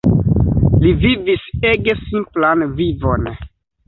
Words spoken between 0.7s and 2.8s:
Li vivis ege simplan